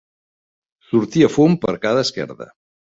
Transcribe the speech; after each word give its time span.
Sortia 0.89 1.31
fum 1.37 1.61
per 1.67 1.77
cada 1.87 2.07
esquerda. 2.09 2.53